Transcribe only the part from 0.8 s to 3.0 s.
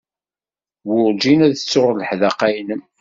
Werjin ad ttuɣ leḥdaqa-nnem.